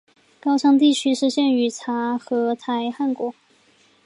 [0.41, 3.35] 高昌地区失陷于察合台汗国。